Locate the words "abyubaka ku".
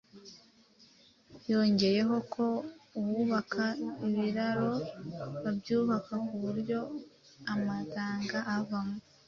5.49-6.35